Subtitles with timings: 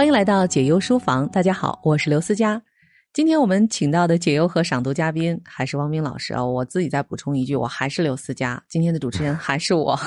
[0.00, 2.62] 欢迎来到解忧书房，大家好，我是刘思佳。
[3.12, 6.42] 今天我们请到的解忧和赏读嘉宾还是汪冰老师啊。
[6.42, 10.00] 我自己再补充一句，我还是刘思佳，今天的主持人还是我。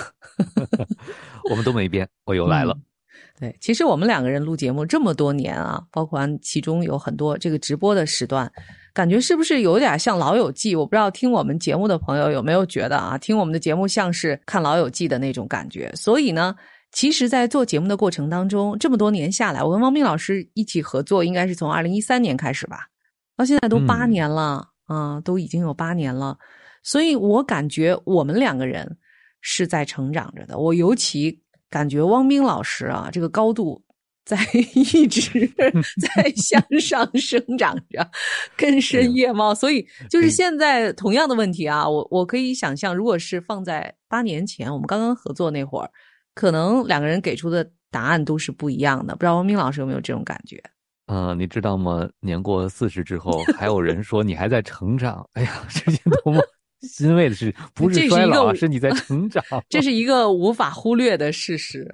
[1.47, 2.75] 我们都没变，我又来了。
[3.39, 8.51] 对，其实我们两个人录节目这么多年啊，包括其中有很多这个直播的时段，
[8.95, 10.75] 感觉是不是有点像《老友记》？
[10.79, 15.91] 我不知道听我们节目的朋友有没有觉得啊，听我们的节目像是看《老友记》的那种感觉。
[15.93, 16.55] 所以呢。
[16.93, 22.87] 其实，在做节目的过程当中，这么多年下来，我跟汪冰老师一起合作，应该是从二零一三年开始吧，
[23.35, 26.37] 到现在都八年了啊，都已经有八年了。
[26.83, 28.97] 所以我感觉我们两个人
[29.41, 30.59] 是在成长着的。
[30.59, 33.83] 我尤其感觉汪冰老师啊，这个高度
[34.23, 34.37] 在
[34.75, 35.51] 一直
[35.99, 38.07] 在向上生长着，
[38.55, 39.55] 根深叶茂。
[39.55, 45.89] 所以，就是现在同样的问题啊，我我可以想象，如果是放在八年前，我们刚刚合作那会儿。
[46.33, 50.61] 可能两个人给出的答案都是不一样的，不知道王明老师有没有这种感觉？
[51.07, 52.07] 嗯，你知道吗？
[52.21, 55.27] 年过四十之后，还有人说你还在成长。
[55.35, 56.41] 哎呀， 这些多么
[56.81, 59.43] 欣慰的事，不是衰老，是你在成长。
[59.69, 61.85] 这是一个无法忽略的事实。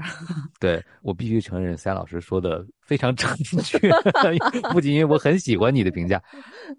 [0.59, 3.29] 对我必须承认，赛老师说的非常正
[3.63, 3.79] 确。
[4.71, 6.21] 不仅因为我很喜欢你的评价，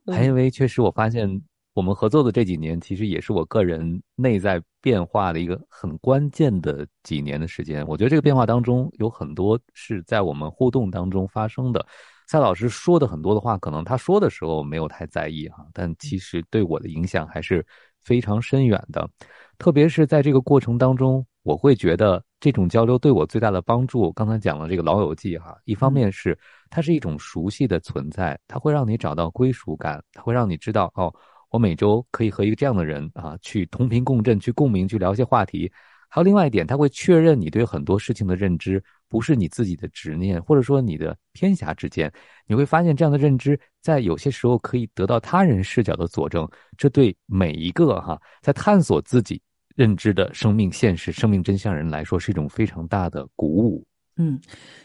[0.07, 1.29] 还因为确实我发现。
[1.73, 7.87] 我们合作的这几年，其实也是我个人内在变化的一个很关键的几年的时间。
[7.87, 11.87] 我觉得这个变化当中有很多是在我们互动当中发生的。
[12.27, 17.65] 蔡老师说的很多的话，可能他说的时候没有太在意哈，但其实对我的影响还是
[18.03, 19.09] 非常深远的。
[19.57, 24.13] 特别是在这个过程当中，我会觉得这种交流对我最大的帮助。
[24.13, 26.37] 刚才讲了这个老友记哈，一方面是
[26.69, 31.15] 它是一种熟悉的存在，它会让你找到归属感，它会让你知道哦。
[31.51, 35.71] 我每周可以和一个这样的人啊，去同频共振，去共鸣，去聊一些话题。
[36.09, 42.13] 还有另外一点，他会确认你对很多事情的认知不是你自己的执念，或者说你的偏狭之见。
[42.47, 46.49] 你会发现，这样的认知在有些时候可以得到他人视角的佐证。
[46.77, 49.41] 这对每一个哈在探索自己
[49.77, 53.87] 认知的生命现实、生命真相人来说，是一种非常大的鼓舞。
[54.17, 54.39] 嗯，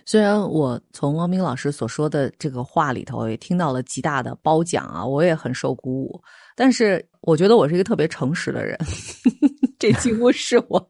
[0.05, 6.21] 虽然我从汪明老师所说的这个话里头也听到了极大的褒奖啊，我也很受鼓舞。
[6.55, 8.79] 但是我觉得我是一个特别诚实的人，
[9.77, 10.89] 这几乎是我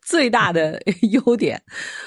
[0.00, 0.80] 最大的
[1.12, 1.60] 优点。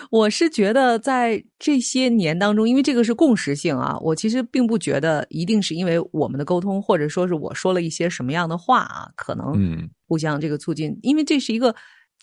[0.10, 9.54] 我是觉得在这些年当中，因为这个是共识性啊，我其实并不觉得一定是因为我们的沟通，或者说是我说了一些什么样的话啊，可能
[10.08, 11.76] 互相这个促进，因为这是一个。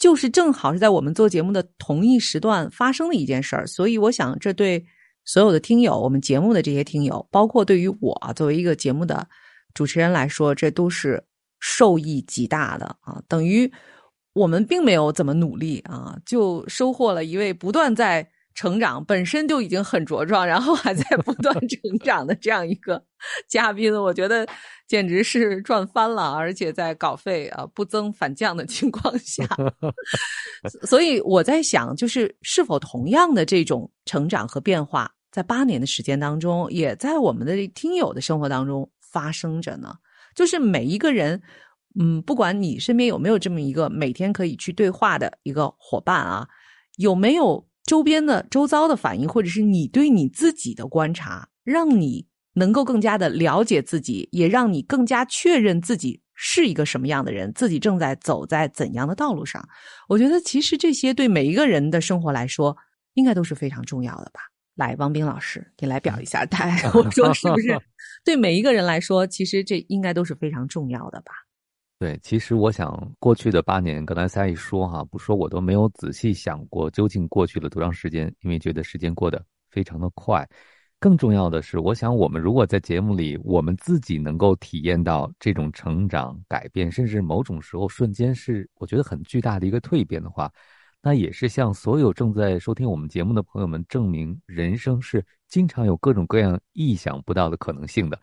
[0.03, 4.85] 就是正好是在我们做节目的同一时段发生的一件事儿，所以我想这对
[5.25, 9.25] 所有的听友，我们节目的这些听友，包括对于我作为一个节目的
[9.73, 11.23] 主持人来说，这都是
[11.61, 13.23] 受益极大的啊！
[13.29, 13.73] 等于
[14.33, 18.29] 我们并没有怎么努力啊，就收获了一位不断在。
[18.55, 23.03] 成长本身就已经很茁壮，然后还在不断 成长的这样一个
[23.49, 24.47] 嘉宾，我觉得
[24.87, 29.47] 简直是赚翻了，而且在稿费啊不增反降的情况下，
[30.87, 39.95] 所以我在想，就是是否同样的这种成长和变化，在八年的时间当中，也在我们的听友的生活当中发生着呢？
[40.35, 41.41] 就是每一个人，
[41.99, 46.47] 嗯，不管你身边有没有这么一个每天可以去对话的一个伙伴啊，
[46.97, 47.67] 有没有？
[47.85, 59.67] 周边的、周遭的反应，或者是你对你自己的观察，让你能够更加的了解自己，也让你更加确认自己是一个什么样的人，自己正在走在怎样的道路上。
[60.09, 62.77] 我觉得，其实这些对每一个人的生活来说，
[63.15, 64.41] 应该都是非常重要的吧。
[64.77, 67.79] 来，王斌老师，你来表一下态， 我说是不是？
[68.25, 71.33] 对每一个人来说，其实这应该都是非常重要的吧。
[72.03, 78.27] 对，其实我想，过去的八年，刚才赛一说哈，不说我都没有仔细想过，究竟过去了多长时间？
[78.41, 79.41] 因为觉得时间过得
[79.71, 80.45] 非常的快。
[80.99, 90.51] 更重要的是，我想我们如果在节目里，我们自己能够体验到这种成长、改变，甚至某种时候瞬间是我觉得很巨大的一个蜕变的话，
[91.01, 98.19] 那也是向所有正在收听我们节目的朋友们证明，人生是经常有各种各样意想不到的可能性的。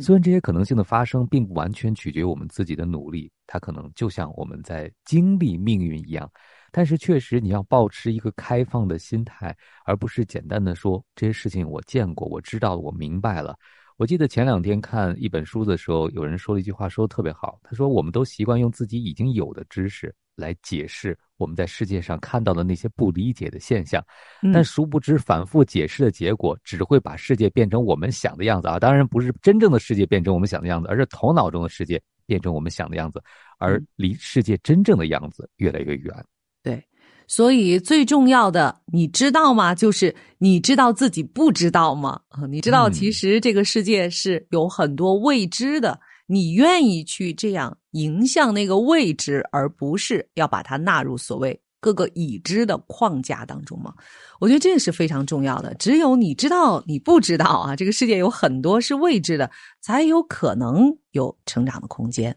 [0.00, 6.30] 虽然这些可能性的发生并不完全取决于我们自己的努力，它可能就像我们在经历命运一样，
[6.72, 13.56] 但是确实你要保持一个开放的心态，而不是简单的说这些事情我见过，我知道了，我明白了。
[13.96, 17.60] 我记得前两天看一本书的时候，有人说了一句话，说的特别好。
[17.62, 24.04] 他说：“我们都习惯用自己已经有的知识来解释我们在世界上看到的那些不理解的现象，
[24.52, 28.78] 但殊不知反复解释的结果只会把世界变成我们想的样子啊！
[28.78, 33.22] 当然不是真正的世界变成我们想的样子，而是头脑中的世界变成我们想的样子，
[33.58, 36.14] 而离世界真正的样子越来越远。”
[36.62, 36.82] 对，
[37.26, 39.74] 所以最重要的，你知道吗？
[39.74, 42.20] 就是你知道自己不知道吗？
[42.48, 53.92] 你知道，其实这个世界是有很多未知的，你愿意去这样迎向那个未知，而不是要把它纳入所谓各个已知的框架当中吗？
[54.40, 55.74] 我觉得这是非常重要的。
[55.74, 59.50] 只有你知道你不知道啊，这个世界有很多是未知的，
[59.80, 62.34] 才有可能有成长的空间。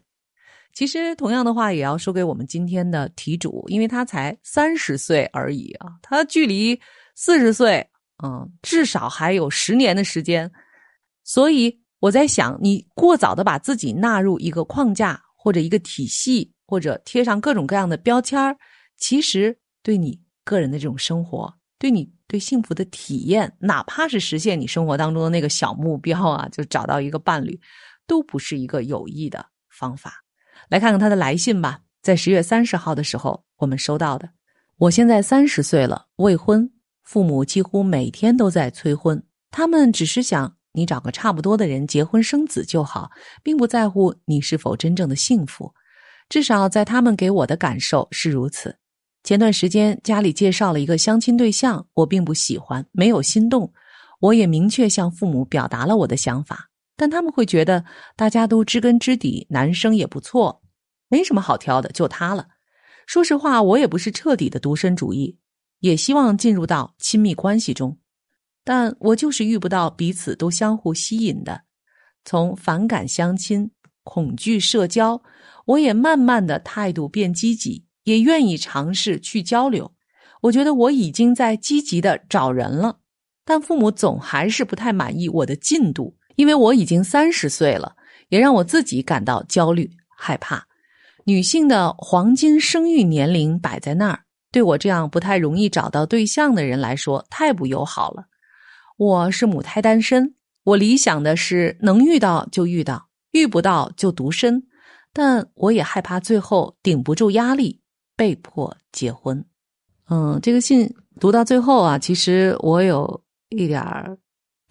[0.74, 6.78] 其实，同样的话也要说给我们今天的题主，因为他才三十岁而已啊，他距离
[7.16, 7.84] 四十岁，
[8.22, 10.48] 嗯，至少还有十年的时间。
[11.24, 18.56] 所以我在想，你过早的把自己纳入一个框架或者一个体系，或者贴上各种各样的标签儿，
[18.96, 27.60] 其实对你个人的这种生活，对你对幸福的体验，哪怕是实现你生活当中的那个小目标啊，就找到一个伴侣，
[28.06, 30.24] 都不是一个有益的方法。
[30.68, 34.28] 来看看他的来信吧，在十月三十号的时候，我们收到的。
[34.76, 36.70] 我现在三十岁了，未婚，
[37.02, 39.20] 父母几乎每天都在催婚。
[39.50, 43.10] 他们只是想你找个差不多的人结婚生子就好，
[43.42, 45.72] 并不在乎你是否真正的幸福。
[46.28, 48.76] 至少在他们给我的感受是如此。
[49.24, 53.72] 前段时间家里介绍了一个相亲对象，我并不喜欢，没有心动。
[54.20, 56.68] 我也明确向父母表达了我的想法。
[56.96, 57.84] 但他们会觉得
[58.16, 60.62] 大家都知根知底，男生也不错，
[61.08, 62.48] 没什么好挑的，就他了。
[63.06, 65.38] 说实话，我也不是彻底的独身主义，
[65.80, 67.98] 也希望进入到亲密关系中，
[68.68, 71.62] 但我就是遇不到彼此都相互吸引的。
[72.26, 73.70] 从反感相亲、
[74.04, 75.22] 恐惧社交，
[75.64, 79.90] 我也慢慢的态度变积极，也愿意尝试去交流。
[80.42, 82.98] 我觉得我已经在积极的找人了，
[83.42, 86.14] 但父母总还是不太满意我的进度。
[86.36, 87.96] 因为我已经三十岁了，
[88.28, 90.62] 也让我自己感到焦虑害怕。
[91.24, 94.20] 女性的黄金生育年龄摆在那儿，
[94.52, 98.27] 对我这样不太容易找到对象的人来说太不友好了。
[98.98, 100.34] 我是母胎单身，
[100.64, 104.62] 我理想的是能遇到就遇到，遇不到就独身。
[105.12, 107.80] 但我也害怕最后顶不住压力，
[108.16, 109.44] 被迫结婚。
[110.10, 114.18] 嗯，这个信读到最后啊，其实我有一点儿。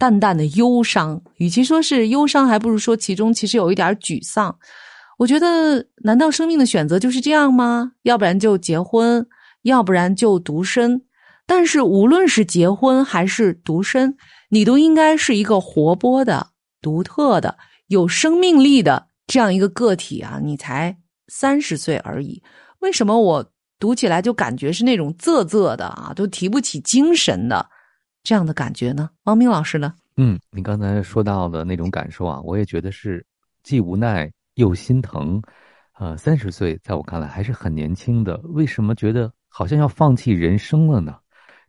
[0.00, 4.56] 淡淡的忧伤，与其说是忧伤，还不如说其中其实有一点沮丧。
[5.16, 7.90] 我觉得，难道生命的选择就是这样吗？
[8.02, 9.26] 要不然就结婚，
[9.62, 11.02] 要不然就独身。
[11.48, 14.14] 但是无论是结婚还是独身，
[14.50, 16.48] 你都应该是一个活泼的、
[16.82, 17.56] 独特的、
[17.86, 20.38] 有生命力的这样一个个体啊！
[20.44, 20.94] 你才
[21.28, 22.42] 三十岁而已，
[22.80, 27.66] 为什么我读起来就感觉是那种仄仄的啊，都提不起精神的？
[28.22, 29.08] 这样的感觉呢？
[29.22, 29.94] 王明老师呢？
[30.18, 33.24] 嗯，你刚才说到的那种感受啊，我也觉得是
[33.62, 35.40] 既无奈又心疼。
[35.98, 41.16] 呃，三十岁在我看来还是很年轻的，为什么觉得好像要放弃人生了呢？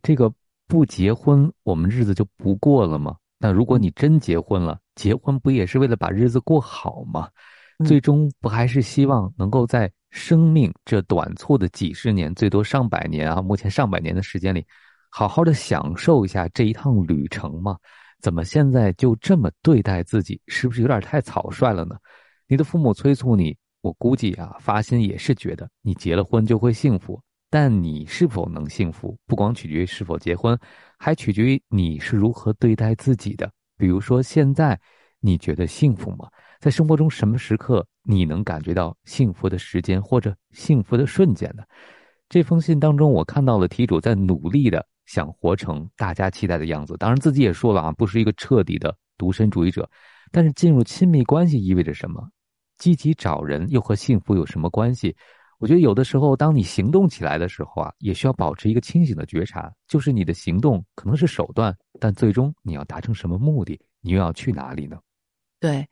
[0.01, 0.33] 这个
[0.67, 3.15] 不结婚，我们日子就不过了吗？
[3.37, 7.29] 那如果你真结婚了，结婚不也是为了把日子过好吗？
[7.85, 14.65] 最终不还是希望能够在生命这短促的几十年，最多上百年啊，目前上百年的时间里。
[15.09, 17.77] 好好的享受一下这一趟旅程吗？
[18.21, 20.41] 怎么现在就这么对待自己？
[20.47, 21.95] 是不是有点太草率了呢？
[22.47, 27.21] 你的父母催促你，我估计啊，发心也是觉得你结了婚就会幸福。
[27.49, 30.57] 但你是否能幸福，不光取决于是否结婚，
[30.97, 33.51] 还取决于你是如何对待自己的。
[33.77, 34.79] 比如说，现在
[35.19, 36.29] 你觉得幸福吗？
[36.59, 41.63] 在生活中什么时刻你能感觉到幸福的时间或者幸福的瞬间呢？
[42.29, 44.85] 这封信当中，我看到了题主在努力的。
[45.05, 49.89] 想活成大家期待的样子，当然自己也说了啊，不是一个彻底的独身主义者。
[50.31, 52.29] 但是进入亲密关系意味着什么？
[52.77, 55.15] 积极找人又和幸福有什么关系？
[55.59, 63.79] 我觉得有的时候，当你行动起来的时候啊，也需要保持一个清醒的觉察，就是你的行动可能是手段，但最终你要达成什么目的？
[64.01, 64.97] 你又要去哪里呢？
[65.59, 65.87] 对，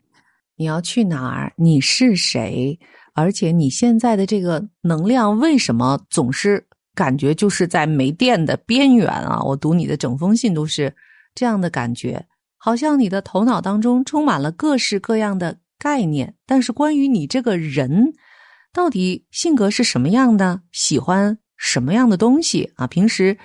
[0.55, 1.53] 你要去哪儿？
[1.57, 2.79] 你是谁？
[3.13, 6.65] 而且你现在的这个能量为什么总是？
[6.95, 9.39] 感觉就是在没电的边缘啊！
[9.43, 10.91] 我读你的整封信都是
[11.35, 12.25] 这样的感觉，
[12.57, 18.13] 好像你的头脑当中充满了各式各样的概念，但是关于你这个人，
[18.77, 22.85] 到底性格是什么样的，喜欢什么样的东西啊？
[22.85, 23.35] 平时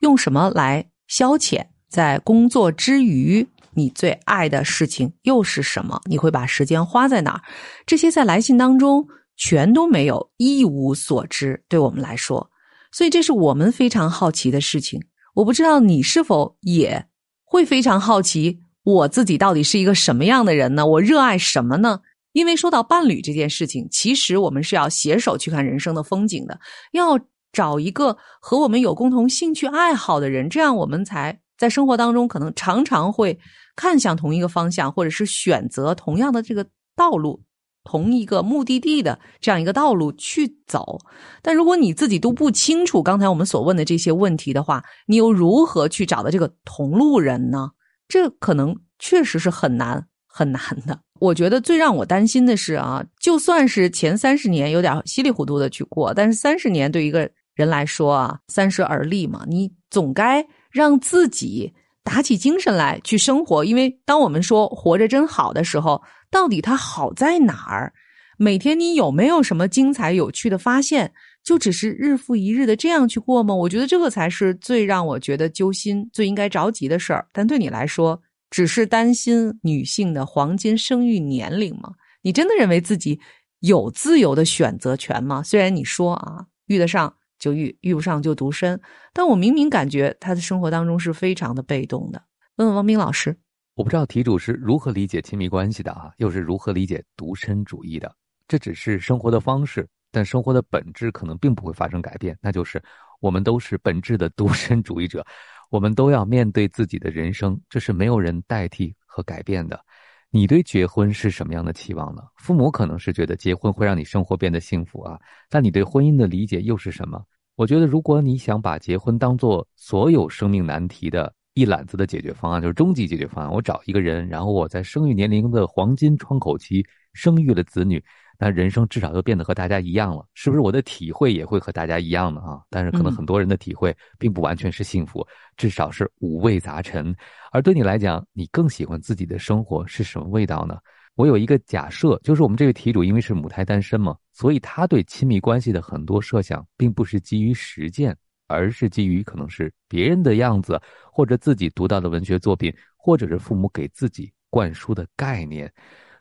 [0.00, 1.64] 用什么来消遣？
[1.88, 5.98] 在工作之余，你最爱的事情又是什么？
[6.04, 7.42] 你会把时间花在哪儿？
[7.86, 9.08] 这些在来信当中
[9.38, 11.64] 全都没有，一无所知。
[11.70, 12.50] 对我们来说。
[12.92, 15.02] 所以这是我们非常好奇的事情。
[15.32, 17.06] 我不知道你是否也
[17.44, 20.86] 会非常好奇，我自己到底是一个什么样的人呢？
[20.86, 22.00] 我热爱什么呢？
[22.32, 26.58] 因为说到伴侣这件事情，其实我们是要携手去看人生的风景的，
[26.92, 27.18] 要
[27.52, 33.38] 找一个和我们有共同兴趣爱好的人，这样我们才在生活当中可能常常会
[33.76, 37.42] 看向同一个方向，或者是选择同样的这个道路。
[37.84, 41.00] 同一个目的地的这样一个道路去走，
[41.42, 47.72] 但如果你自己都不清楚刚才我们所问的这些问题的话，你又如何去找到这个同路人呢？
[48.06, 50.98] 这可能确实是很难很难的。
[51.20, 61.72] 我觉得最让我担心的是啊，就算是前三十年有点稀里糊涂的去过，但是三十年对一个人来说啊，三十而立嘛，你总该让自己
[62.02, 63.64] 打起精神来去生活。
[63.64, 66.02] 因为当我们说活着真好的时候。
[66.32, 67.92] 到底它好在哪儿？
[68.38, 71.12] 每天你有没有什么精彩有趣的发现？
[71.44, 73.54] 就只是日复一日的这样去过吗？
[73.54, 77.26] 我觉得这个才是最让我觉得揪心、最应该着急的事儿。
[77.34, 78.18] 但对你来说，
[78.52, 81.94] 只是担心女性的黄金生育年龄吗？
[82.20, 83.18] 你真的认为自己
[83.60, 85.42] 有自由的选择权吗？
[85.42, 88.78] 虽然你说啊，遇得上就遇，遇不上就独身，
[89.14, 92.22] 但我明明感觉他的生活当中是非常的被动的。
[92.56, 93.34] 问问王斌老师。
[93.74, 98.14] 我不知道题主是如何理解亲密关系的啊，又是如何理解独身主义的？
[98.46, 102.82] 这只是生活的方式，但生活的本质可能并不会发生改变，那就是
[103.22, 105.24] 我们都是本质的独身主义者，
[105.70, 109.82] 我们都要面对自己的人生，这是没有人代替和改变的。
[110.30, 112.22] 你对结婚是什么样的期望呢？
[112.36, 117.24] 父母可能是觉得结婚会让你生活变得幸福啊，但你对婚姻的理解又是什么？
[117.54, 121.32] 我觉得，如果你想把结婚当做所有生命难题的。
[121.54, 123.52] 一揽子的解决方案就是终极解决方案。
[123.52, 128.02] 我找一个人，然后我在生育年龄的黄金窗口期生育了子女，
[128.44, 130.60] 那人生至少就变得和大家一样了，是不是？
[130.60, 132.60] 我的体会也会和大家一样的啊？
[132.68, 135.24] 但是可能很多人的体会并不完全是幸福，
[135.56, 137.14] 至少是五味杂陈。
[137.52, 140.76] 而对你来讲，你更喜欢自己的生活是什么味道呢？
[141.14, 148.16] 我有一个假设，就是我们这位题主因为是母胎单身嘛，所以他对亲密关系的很多设想并不是基于实践。
[148.48, 150.78] 而是基于可能是别人的样子，
[151.10, 155.72] 或者自己读到的文学作品，或者是父母给自己灌输的概念。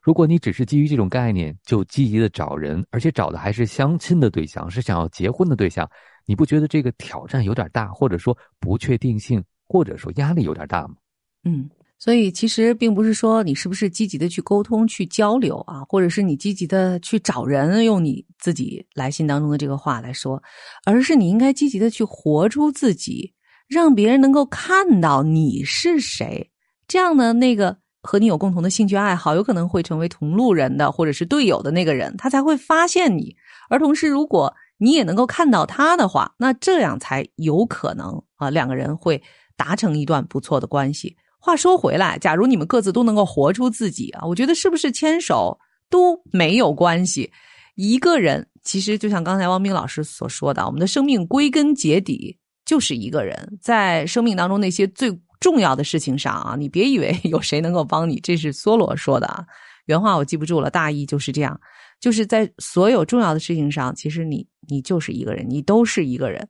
[0.01, 5.89] 如果你只是基于这种概念就积极的找人，而且找的还是相亲的对象，是想要结婚的对象，
[6.25, 10.96] 你不觉得这个挑战有点大，或者说不确定性，或者说压力有点大吗？
[11.43, 11.70] 嗯。
[12.03, 20.41] 所以，其实并不是说你是不是积极的去沟通、去交流啊，或者是你积极的去找人，用你自己来信当中的这个话来说，
[20.84, 23.31] 而是你应该积极的去活出自己，
[23.67, 26.50] 让别人能够看到你是谁。
[26.88, 33.36] 这样呢，那个和你有共同的兴趣爱好，有可能会成为同路人的，或者是队友的那个人，他才会发现你。
[33.70, 39.22] 而同时，如果你也能够看到他的话，那这样才有可能啊，两个人会
[39.55, 41.15] 达成一段不错的关系。
[41.39, 45.58] 话说回来，假如你们各自都能够活出自己啊，我觉得是不是牵手
[45.89, 47.31] 都没有关系。
[47.75, 53.58] 一个人其实就像刚才汪冰老师所说的，我们的生命归根结底就是一个人。
[53.62, 55.10] 在生命当中那些最
[55.41, 59.45] 重要的事情上啊，你别以为有谁能够帮你，这是梭罗说的啊，
[59.88, 61.60] 原话我记不住了，大意就是这样。
[62.00, 66.48] 就是在所有重要的事情上，其实你你就是一个人，你都是一个人。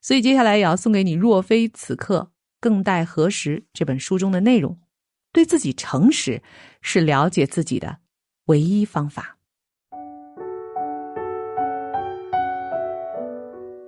[0.00, 2.30] 所以接下来也要送给你若非此刻。
[2.60, 3.64] 更待何时？
[3.72, 4.78] 这本书中的内容，
[5.32, 6.42] 对自己诚实
[6.80, 7.96] 是了解自己的
[8.46, 9.36] 唯一方法。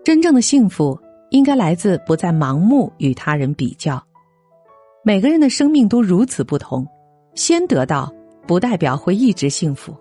[0.05, 0.99] 真正的幸福
[1.31, 4.08] 应该来自不再盲目与他人比较。
[5.09, 6.87] 每个人的生命都如此不同，
[7.35, 8.13] 先得到
[8.47, 9.97] 不代表会一直幸福。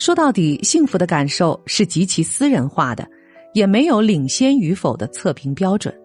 [0.00, 3.08] 说到底，幸福的感受是极其私人化的，
[3.54, 5.96] 也没有领先与否的测评标准。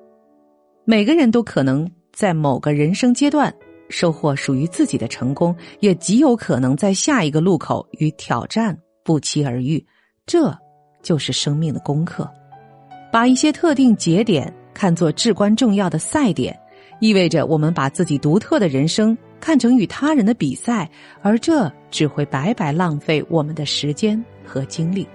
[0.86, 3.52] 每个人都可能在某个人生阶段
[3.90, 9.84] 收获属于自己的成功，也极有可能在下一个路口与挑战不期而遇。
[10.28, 10.56] 这
[11.02, 12.30] 就是生命的功课。
[13.12, 16.56] 把一些特定节点看作至关重要的赛点，
[17.02, 20.90] 意味着我们把自己独特的人生看成与他人的比赛，
[21.22, 25.06] 而这只会白白浪费我们的时间和精力。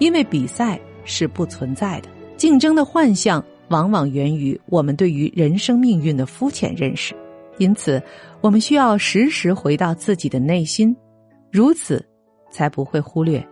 [0.00, 3.42] 因为比赛是不存在的，竞争的幻象。
[3.70, 7.16] 往往源于我们对于人生命运的肤浅认识，
[7.58, 8.00] 因此，
[8.40, 10.94] 我们需要时时回到自己的内心，
[11.50, 12.00] 如此，
[12.48, 13.44] 才不会忽略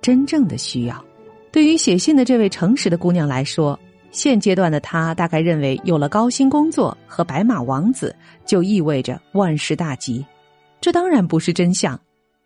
[0.00, 1.04] 真正的需要。
[1.52, 3.78] 对于写信的这位诚实的姑娘来说，
[4.10, 10.24] 现阶段的他大概认为，有了高薪工作和白马王子，就意味着万事大吉。
[10.80, 11.98] 这当然不是真相，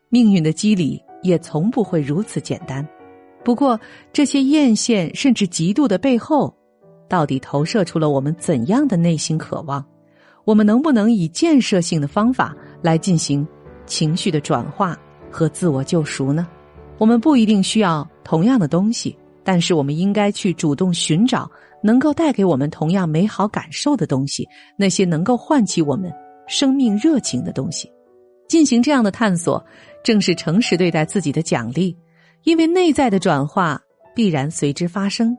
[0.08, 2.86] 命运的机理也从不会如此简单。
[3.44, 3.78] 不过，
[4.12, 6.54] 这些艳羡甚至嫉妒的背后。
[7.08, 9.84] 到底投射出了我们怎样的内心渴望？
[10.44, 13.46] 我们能不能以建设性的方法来进行
[13.84, 14.98] 情绪的转化
[15.30, 16.48] 和自我救赎呢？
[16.98, 21.50] 我们不一定需要同样的东西，但是我们应该去主动寻找
[21.82, 26.12] 能够带给我们同样美好感受的东西，那些能够唤起我们
[26.46, 27.90] 生命热情的东西。
[28.48, 29.64] 进行这样的探索，
[30.04, 31.96] 正是诚实对待自己的奖励，
[32.44, 33.80] 因为内在的转化
[34.14, 35.36] 必然随之发生。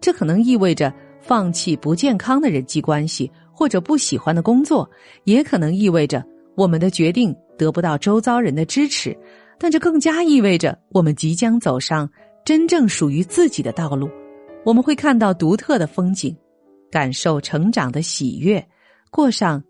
[0.00, 4.88] 这可能意味着放弃不健康的人际关系或者不喜欢的工作，
[5.24, 6.24] 也可能意味着
[6.56, 9.16] 我们的决定得不到周遭人的支持。
[9.58, 12.08] 但这更加意味着我们即将走上
[12.44, 14.10] 真正属于自己的道路。
[14.64, 16.36] 我们会看到独特的风景，
[16.90, 18.62] 感受成长的喜悦，
[19.10, 19.62] 过上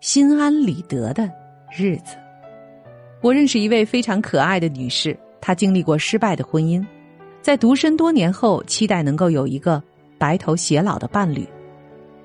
[0.00, 1.28] 心安理得的
[1.76, 2.16] 日子。
[3.20, 6.84] 我认识一位非常可爱的女士，她经历过失败的婚姻，
[7.42, 9.82] 在独身多年后，期待能够有一个
[10.16, 11.44] 白头偕老的伴侣。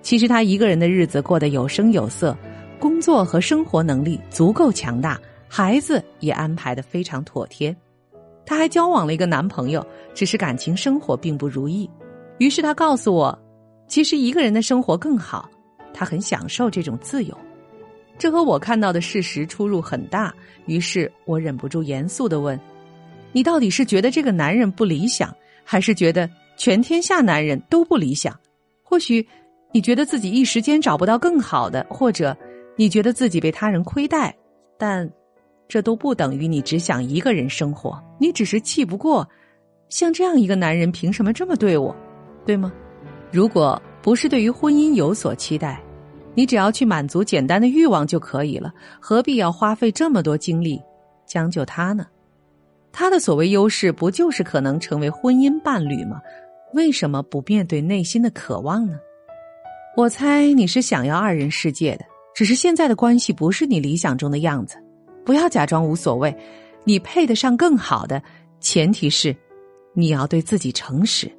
[0.03, 2.37] 其实她一个人的日子过得有声有色，
[2.79, 5.19] 工作和生活能力足够强大。
[5.47, 7.75] 孩子也安排的非常妥帖，
[8.45, 11.89] 她还交往了一个男朋友，只是感情生活并不如意。
[12.37, 13.37] 于是她告诉我，
[13.87, 15.49] 其实一个人的生活更好，
[15.93, 17.37] 她很享受这种自由。
[18.17, 20.33] 这和我看到的事实出入很大。
[20.67, 22.59] 于是我忍不住严肃的问
[23.33, 28.33] ：“你到底是觉得这个男人不理想，还是觉得全天下男人都不理想？
[28.83, 29.27] 或许
[29.71, 32.35] 你觉得自己一时间找不到更好的，或者
[32.77, 34.35] 你觉得自己被他人亏待，
[34.77, 35.09] 但……”
[35.67, 39.27] 这都不等于你只想一个人生活，你只是气不过，
[39.89, 41.95] 像这样一个男人凭什么这么对我，
[42.45, 42.71] 对吗？
[43.31, 45.81] 如果不是对于婚姻有所期待，
[46.33, 50.81] 你只要去满足简单的欲望就可以了，何必要花费这么多精力
[51.25, 52.05] 将就他呢？
[52.91, 56.21] 他的所谓优势不就是可能成为婚姻伴侣吗？
[56.73, 58.97] 为什么不面对内心的渴望呢？
[59.97, 62.05] 我猜你是想要二人世界的，
[62.35, 64.77] 只是现在的关系不是你理想中的样子。
[65.25, 66.33] 不要假装无所谓，
[66.83, 68.21] 你配得上更好的，
[68.59, 69.35] 前提是
[69.93, 71.29] 你要对自己诚实，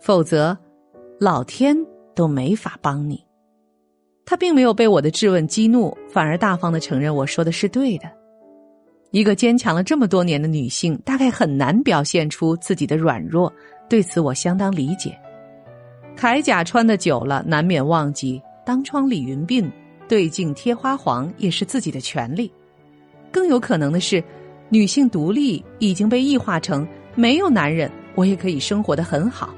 [0.00, 0.56] 否则
[1.18, 1.76] 老天
[2.14, 3.22] 都没法帮你。
[4.24, 8.10] 他并没有被我的质问激怒，反而大方的承认我说的是对的。
[9.10, 13.52] 一个坚强了这么多年的女性，大概很难表现出自己的软弱，
[13.88, 15.16] 对此我相当理解。
[16.16, 19.70] 铠甲穿的久了，难免忘记当窗理云鬓，
[20.08, 22.50] 对镜贴花黄，也是自己的权利。
[23.34, 24.22] 更有可能的是，
[24.68, 29.52] 女性独立已经被异化成没有男人我也可以生活的很好，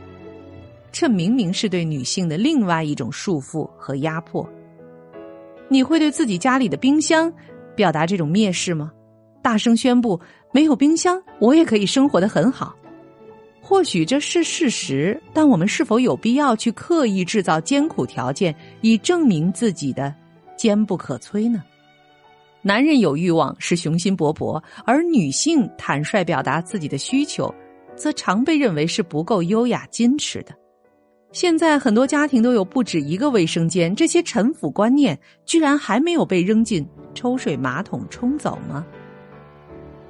[0.91, 4.49] 这明明是对女性的另外一种束缚和压迫。
[5.69, 7.31] 你会对自己家里的冰箱
[7.75, 8.91] 表达这种蔑视吗？
[9.43, 10.19] 大声宣布
[10.53, 12.75] 没有冰箱我也可以生活的很好？
[13.61, 20.15] 或许这是事实，但我们是否有必要去刻意制造艰苦条件，以证明自己的
[20.57, 21.63] 坚不可摧呢？
[22.67, 27.55] 男人有欲望是雄心勃勃，而女性坦率表达自己的需求，
[27.95, 30.53] 则常被认为是不够优雅矜持的。
[31.31, 38.85] 现在很多家庭都有不止一个卫生间，这些陈腐观念居然还没有被扔进抽水马桶冲走吗？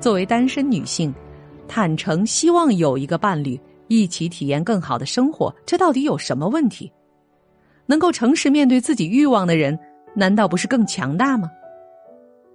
[0.01, 1.14] 作为单身女性，
[1.69, 6.90] 坦诚希望有一个伴侣一起体验更好的生活，这到底有什么问题？
[7.85, 9.79] 能够诚实面对自己欲望的人，
[10.14, 11.51] 难道不是更强大吗？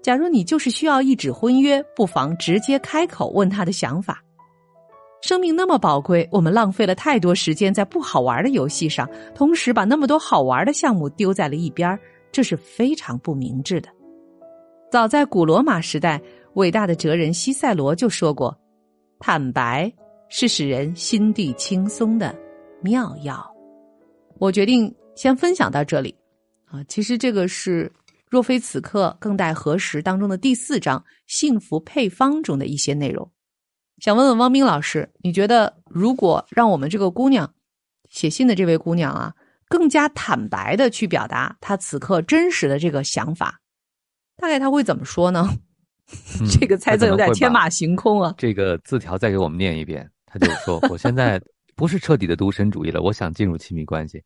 [0.02, 4.20] 假如你就是需要一纸婚约，不妨直接开口问他的想法。
[5.22, 11.98] 生命那么宝贵，我们浪费了太多时间在不好玩的游戏上，同时把那么多好玩的项目丢在了一边，
[12.32, 13.90] 这是非常不明智的。
[14.92, 16.20] 早在古罗马时代，
[16.56, 18.58] 伟大的哲人西塞罗就说过
[19.22, 19.92] ：“坦白
[20.30, 22.36] 是使人心地轻松的
[22.82, 23.48] 妙药。”
[24.40, 26.16] 我决定先分享到这里。
[26.66, 27.92] 啊，其实这个是。
[28.32, 30.02] 若非此刻，更待何时？
[30.02, 33.30] 当中的第四章幸福配方中的一些内容，
[33.98, 37.54] 想问问汪冰老师，你觉得如果让我们这个姑娘
[38.10, 39.34] 写信的这位姑娘啊，
[39.68, 43.60] 更加坦白的去表达她此刻真实的这个想法，
[44.38, 45.50] 大概她会怎么说呢？
[46.50, 48.34] 这个猜测有点天马行空啊。
[48.38, 51.38] 这个字条再给我们念一遍，他就说：“我现在
[51.76, 54.24] 不是彻底的独身主义了，我想进入亲密关系。”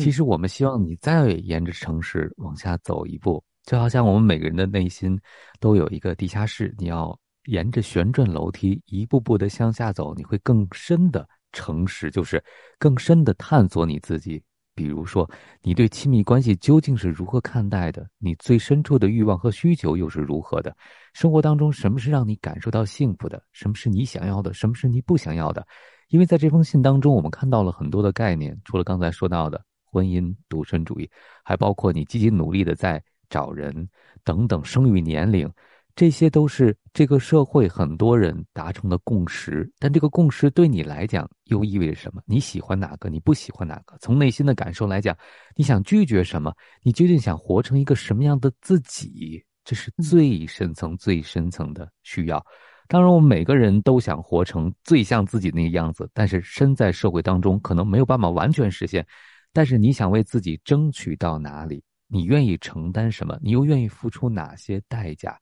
[0.00, 5.20] 其实我们希望你再沿着城市往下走一步，就好像我们每个人的内心
[5.58, 12.42] 都有一个地下室，你要沿着旋转楼梯一步步的向下走，你会更深的诚实，就是
[12.78, 14.40] 更深的探索你自己。
[14.72, 15.28] 比如说，
[15.62, 18.06] 你对亲密关系究竟是如何看待的？
[18.18, 20.76] 你最深处的欲望和需求又是如何的？
[21.12, 23.42] 生活当中什么是让你感受到幸福的？
[23.52, 24.54] 什么是你想要的？
[24.54, 25.66] 什么是你不想要的？
[26.08, 29.60] 因为在这封信当中，我们看到了很多的概念，除了刚才说到的。
[29.88, 31.08] 婚姻、独身主义，
[31.42, 33.88] 还包括你积极努力的在找人
[34.24, 35.50] 等等，生育年龄，
[35.94, 42.22] 这些都是这个社会很多人达成的共识，但这个共识对你来讲又意味着什么？
[42.26, 43.08] 你喜欢哪个？
[43.08, 43.96] 你不喜欢哪个？
[44.00, 45.16] 从内心的感受来讲，
[45.54, 46.52] 你想拒绝什么？
[46.82, 49.42] 你究竟想活成一个什么样的自己？
[49.64, 52.44] 这是最深层、最深层的需要。
[52.88, 59.04] 当然，我们每个人都想活成最像自己那个样子，但是身在社会当中，可能没有办法完全实现。
[59.52, 61.82] 但是你想为自己争取到哪里？
[62.08, 63.38] 你愿意承担什么？
[63.42, 65.38] 你又愿意付出哪些代价？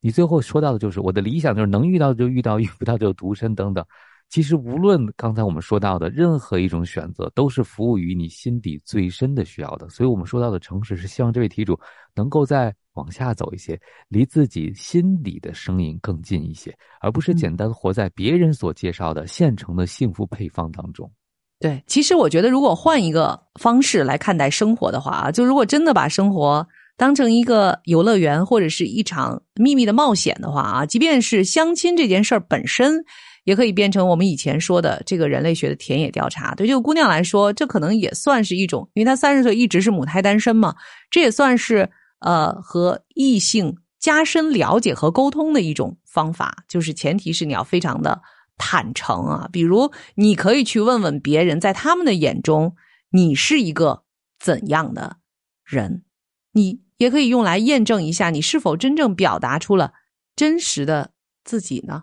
[0.00, 3.84] 你最后说到的就是我的理想，就是能遇到就遇到， 遇不到就独身等等。
[4.28, 9.88] 其实无论刚才我们说到的任何一种选择，都是服务于你心底最深的需要的。
[9.88, 11.78] 所以，我们说到的诚实，是希望这位题主
[12.14, 21.10] 能够再往下走一些，离自己心底的声音更近一些，而不是简单活在别人所介绍的现成的幸福配方当中。
[21.60, 26.66] 对，其实我觉得，如果换一个方式来看待生活的话啊，就如果真的把生活。
[26.98, 33.04] 当成一个游乐园或者是一场秘密的冒险的话啊，即便是相亲这件事儿本身，
[33.44, 36.56] 也可以变成我们以前说的这个人类学的田野调查。
[36.56, 40.74] 对这个姑娘来说，这可能也算是一种，因为她三十岁一直是母胎单身嘛，
[41.08, 46.64] 这也算是呃和异性加深了解和沟通的一种方法。
[46.68, 48.20] 就是前提是你要非常的
[48.58, 52.76] 坦诚啊，比如你可以去问问别人，在他们的眼中，
[53.12, 54.02] 你是一个
[54.38, 55.16] 怎样的
[55.64, 56.04] 人，
[56.52, 56.82] 你。
[56.98, 59.92] 也可以用来验证一下你是否真正表达出了
[60.34, 61.12] 真实的
[61.44, 62.02] 自己呢？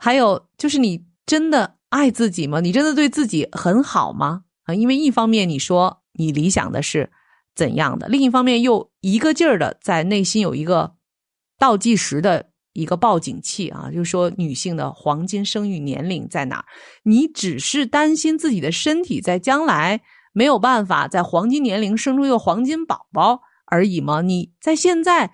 [0.00, 2.60] 还有就是你真的爱自己吗？
[2.60, 4.44] 你真的对自己很好吗？
[4.62, 7.12] 啊，因为一方面你说你理想的是
[7.54, 10.94] 怎样的，另一方面又一个劲儿的在内心有一个
[11.58, 16.64] 倒计时的一个报警器啊，就是说女性的黄金生育年龄在哪儿？
[17.02, 20.00] 你只是担心自己的身体在将来
[20.32, 23.42] 没有办法在黄金年龄生出一个黄金宝宝。
[23.64, 24.20] 而已吗？
[24.20, 25.32] 你在现在，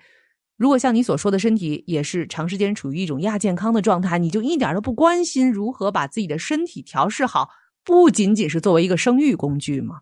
[0.55, 7.49] 如果像你所说的身体也是长时间处于一种亚健康的状态，你就一点都不关心如何把自己的身体调试好，
[7.83, 9.95] 不仅仅是作为一个生育工具吗？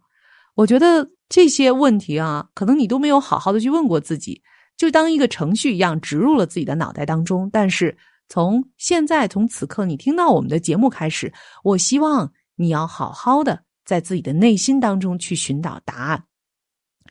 [0.54, 4.44] 我觉得这些问题啊，可能你都没有好好的去问过自己，
[4.78, 7.50] 就当一个程序一样植入了自己的脑袋当中。
[7.52, 7.98] 但是
[8.30, 16.24] 从现在从此刻你听到我们的节目开始，我希望你要好好的在自己的内心当中去寻找答案。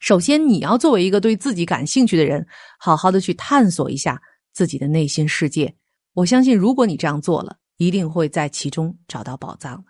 [0.00, 2.46] 首先，你要作为一个对自己感兴趣的人，
[2.78, 4.20] 好好的去探索一下
[4.52, 5.74] 自己的内心世界。
[6.12, 9.82] 我相信，如果你这样做了，一定会在其中找到宝藏。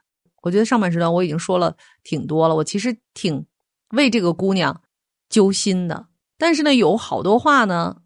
[0.43, 3.45] 我觉得上半时段我已经说了挺多了，我其实挺
[3.91, 4.81] 为这个姑娘
[5.29, 6.07] 揪心的。
[6.38, 7.96] 但是呢，有好多话呢，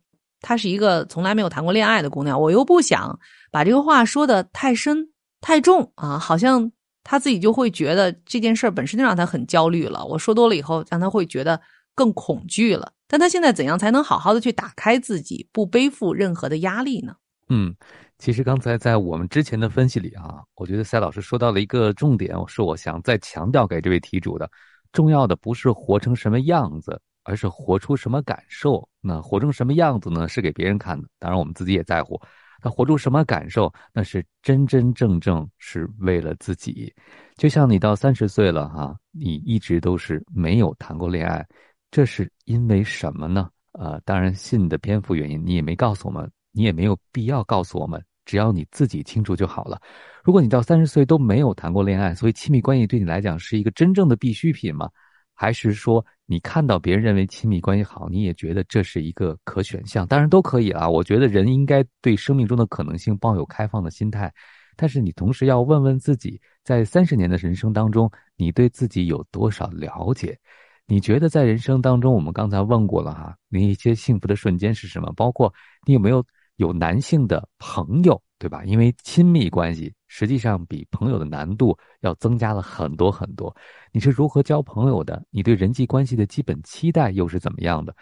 [0.40, 3.18] 她是一个从来没有谈过恋爱的姑娘，我又不想
[3.50, 5.08] 把这个话说的太深
[5.40, 6.70] 太重啊，好像
[7.04, 10.04] 她自己就会觉得这件事本身就让她很焦虑了。
[10.04, 11.60] 我说多了以后，让她会觉得。
[11.92, 17.14] 更恐惧了，但她现在怎样才能好好的去打开自己，不背负任何的压力呢？
[17.50, 17.74] 嗯，
[18.16, 24.48] 其实刚才在我们之前的分析里啊，我觉得赛老师说到了一个重点，是我想再强调给这位题主的。
[24.92, 26.98] 重要的不是活成什么样子，
[27.30, 28.86] 而是活出什么感受。
[29.00, 30.26] 那活成什么样子呢？
[30.26, 32.20] 是给别人看的，当然我们自己也在乎。
[32.62, 33.72] 那活出什么感受？
[33.92, 36.92] 那是真真正正是为了自己。
[37.36, 41.46] 就像你到三十岁了哈，你一直都是没有谈过恋爱。
[41.92, 43.48] 这是因为什么呢？
[43.72, 49.80] 呃，当然，信的篇幅原因，你也没告诉我们，你也没有必要告诉我们，只要你自己清楚就好了。
[50.22, 54.90] 如果你到三十岁都没有谈过恋爱，所以亲密关系对你来讲是一个真正的必需品吗？
[55.34, 60.06] 还是说你看到别人认为亲密关系好，你也觉得这是一个可选项？
[60.06, 60.88] 当然都可以啊。
[60.88, 64.32] 我觉得人应该对生命中的可能性抱有开放的心态，
[64.76, 70.38] 但是你同时要问问自己，在三十年的人生当中，你对自己有多少了解？
[70.86, 75.12] 你觉得在人生当中，我们刚才问过了哈，你一些幸福的瞬间是什么？
[75.16, 75.52] 包括
[75.84, 76.24] 你有没有
[76.58, 78.64] 有男性的朋友，对吧？
[78.64, 83.54] 因为亲密关系实际上比朋友的难度要增加了很多很多。
[83.92, 85.22] 你是如何交朋友的？
[85.30, 87.94] 你对人际关系的基本期待又是怎么样的？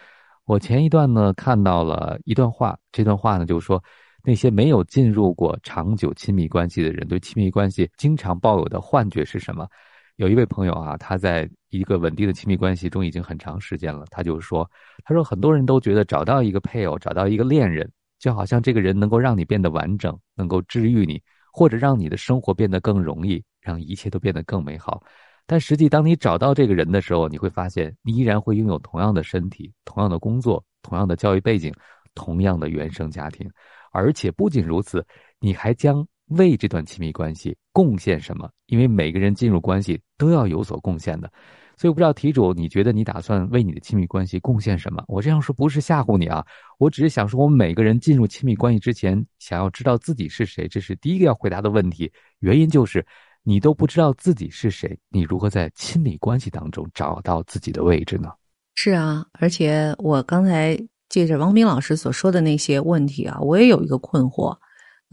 [0.44, 3.82] 我前一段呢看到了一段话，这段话呢就是说，
[4.22, 9.68] 那些没有进入过长久亲密关系的人，对亲密关系经常抱有的幻觉是什么？
[10.16, 14.04] 有一位朋友啊，他在一个稳定的亲密关系中已经很长时间了。
[14.10, 14.68] 他就说
[15.04, 25.02] ：“他说很多人都觉得找到一个配偶，找到一个恋人，就好像这个人能够让你变得完整，能够治愈你，或者让你的生活变得更容易，让一切都变得更美好。
[25.46, 31.72] 但实际，当你找到这个人的时候，你会发现你依然会拥有同样的身体、同样的工作、同样的教育背景、
[32.14, 33.50] 同样的原生家庭，
[33.92, 35.06] 而且不仅如此，
[35.40, 38.50] 你还将。”为这段亲密关系贡献什么？
[38.66, 41.32] 因为每个人进入关系都要有所贡献的，
[41.78, 45.00] 所以我不知道题主，你觉得你打算为你的亲密关系贡献什么？
[45.06, 46.44] 我这样说不是吓唬你啊，
[46.76, 52.10] 我只是想说，我们每个人进入亲密关系之前，想要知道自己是谁，这是第一个要回答的问题。
[52.40, 53.06] 原因就是，
[53.44, 58.28] 你都不知道自己是谁，你如何在亲密关系当中找到自己的位置呢？
[58.74, 60.76] 是啊，而且我刚才
[61.08, 64.56] 借着王斌老师所说的那些问题啊，我也有一个困惑，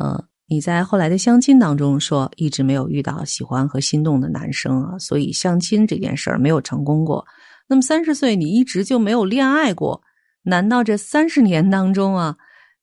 [0.04, 0.24] 嗯。
[0.48, 7.26] 你在后来的相亲当中说，一直没有遇到喜欢和心动的男生啊，所以相亲这件事儿没有成功过。
[7.68, 10.04] 那么三十岁你一直就没有恋爱过？
[10.44, 12.38] 难道这三十年当中啊，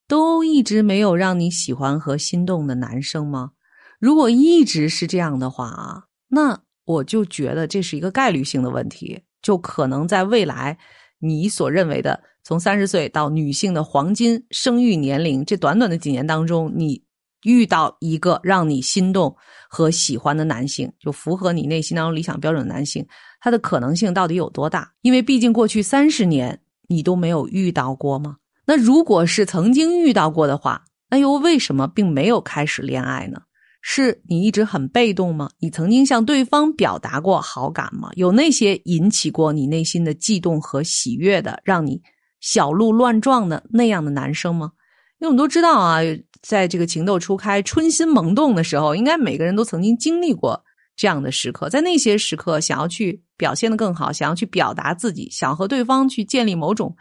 [0.09, 3.53] 都一直没有让你喜欢和心动的男生吗？
[4.01, 10.77] 如果一直是这样的话啊，那我就觉得这是一个概率性的问题，就可能在未来
[11.20, 17.01] 你所认为的从三十岁到女性的黄金生育年龄这短短的几年当中，你。
[17.42, 19.35] 遇到一个让你心动
[19.68, 23.07] 和喜欢的男性，就符合你内心当中理想标准的男性，
[23.40, 24.92] 他的可能性到底有多大？
[25.02, 28.37] 因为毕竟过去三十年你都没有遇到过吗？
[28.64, 33.40] 那如果是曾经遇到过的话，那又为什么并没有开始恋爱呢？
[33.81, 35.50] 是你一直很被动吗？
[35.59, 38.09] 你曾经向对方表达过好感吗？
[38.14, 42.00] 有那些引起过你内心的悸动和喜悦的，让你
[42.40, 44.70] 小鹿乱撞的那样的男生吗？
[45.18, 45.98] 因为我们都知道啊。
[46.42, 50.61] 在这个情窦初开、春心萌动的时候，应该每个人都曾经经历过
[50.96, 51.68] 这样的时刻。
[51.68, 56.94] 在那些时刻，想要去表现的更好，想要去表达自己，想和对方去建立某种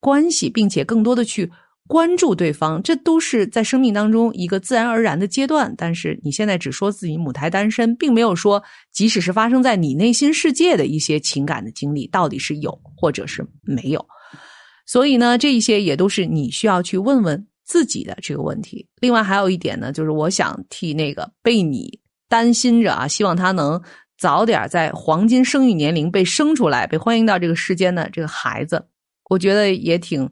[0.00, 1.50] 关系，并且更多的去
[1.86, 5.74] 关注对方，这都是在生命当中一个自然而然的阶段。
[5.76, 14.06] 但是你现在只说自己母胎单身，并没有说，即使是发生在你内心世界的一些情感的经历，到底是有或者是没有。
[14.86, 17.46] 所以呢，这一些也都是你需要去问问。
[17.68, 23.80] 自己的这个问题，另外还有一点呢，就是我想替那个被你担心着啊，希望他能
[24.18, 28.86] 早点在黄金生育年龄被生出来，被欢迎到这个世间的这个孩子，
[29.28, 30.28] 我觉得也挺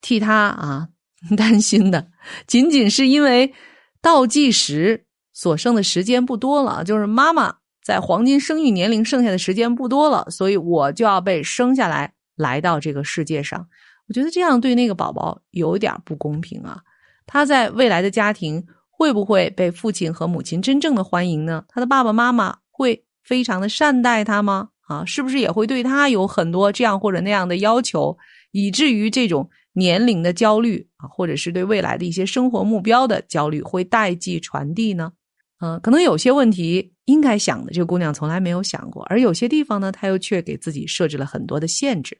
[0.00, 0.88] 替他啊
[1.36, 2.08] 担心的。
[2.46, 3.52] 仅仅是因为
[4.00, 13.68] 倒计时所剩的时间不多了，就是妈妈在黄金生育年龄剩下的时间不多了，所以我就要被生下来，来到这个世界上。
[14.08, 16.80] 我觉得这样对那个宝宝有点不公平啊！
[17.26, 21.62] 他在未来的家庭会不会被父亲和母亲真正的欢迎呢？
[21.68, 24.70] 他的爸爸妈妈会非常的善待他吗？
[24.88, 28.16] 啊，是不是也会对他有很多这样或者那样的要求，
[28.52, 35.12] 以至于这种年龄的焦虑啊，或者是对未来的一些生活目标的焦虑会代际传递呢？
[35.60, 42.16] 嗯，可能有些问题应该想的，这个姑娘从来没有想过，而有些地方呢，她又却给自己设置了很多的限制。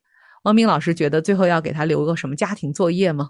[0.49, 3.29] 王明老师觉得最后要给他留个什么家庭作业吗？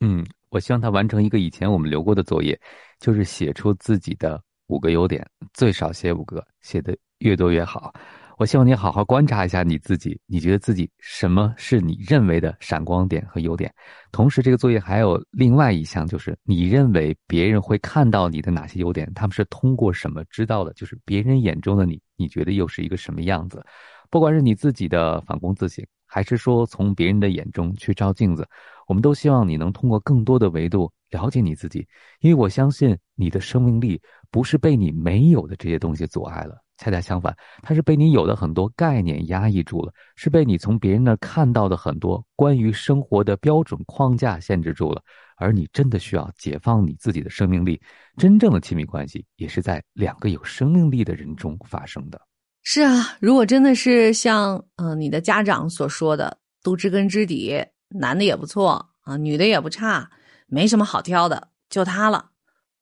[0.00, 2.60] 嗯，我希望他完成一个以前我们留过的作业，
[2.98, 7.94] 就是写出自己的五个优点，最少写五个，写的越多越好。
[8.36, 13.72] 我希望你好好观察一下你自己，你觉得自己什么是你认为的闪光点和优点？
[14.10, 19.08] 同时，这个作业还有另外一项，就是你认为别人会看到你的哪些优点？
[19.14, 20.72] 他们是通过什么知道的？
[20.72, 23.64] 就是别人眼中的你，你觉得又是一个什么样子？
[24.10, 25.86] 不管是你自己的反躬自省。
[26.10, 28.46] 还是说从别人的眼中去照镜子，
[28.88, 31.86] 我们都希望你能通过更多的维度了解你自己，
[32.20, 45.00] 因为我相信你的生命力不是被你没有的这些东西阻碍了，恰恰相反，它是被你有的很多概念压抑住了，是被你从别人那看到的很多关于生活的标准框架限制住了，
[45.36, 47.80] 而你真的需要解放你自己的生命力，
[48.16, 52.20] 真正的亲密关系也是在两个有生命力的人中发生的。
[52.62, 60.10] 是啊，如果真的是像嗯你的家长所说的，都知根知底，男的也不错啊，女的也不差，
[60.46, 62.30] 没什么好挑的，就他了，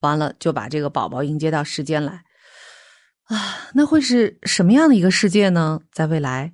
[0.01, 2.25] 完了就把这个宝宝迎接到世间来，
[3.25, 5.81] 啊，那会是什么样的一个世界呢？
[5.93, 6.53] 在未来，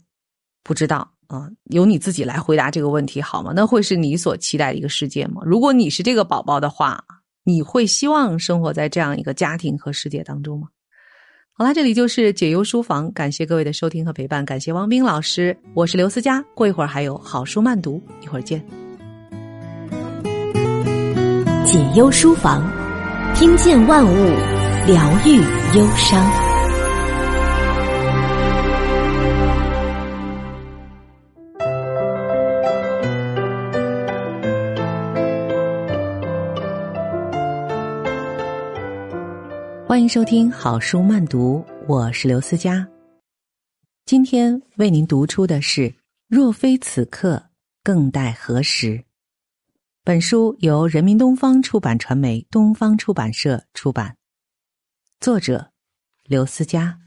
[0.63, 3.53] 不知道啊，由你自己来回答这个问题好吗？
[3.57, 5.41] 那会是你所期待的一个世界吗？
[5.47, 7.03] 如果你是这个宝宝的话，
[7.43, 10.69] 你会希望生活在这样一个家庭和世界当中吗？
[11.57, 18.61] 好啦，这里就是解忧书房，感谢各位的收听和陪伴，感谢汪斌老师，我是刘思佳，过一会儿还有好书慢读，一会儿见。
[21.64, 22.69] 解忧书房，
[23.37, 24.11] 听见万物，
[24.88, 25.37] 疗愈
[25.79, 26.54] 忧伤。
[40.05, 42.87] 迎收听好书慢读，我是刘思佳。
[44.05, 45.88] 今天为您读出的是
[46.29, 47.43] 《若非此刻，
[47.83, 48.99] 更待何时》。
[50.05, 54.14] 本书由人民东方出版传媒东方出版社出版，
[55.21, 55.71] 作者
[56.25, 56.99] 刘思佳。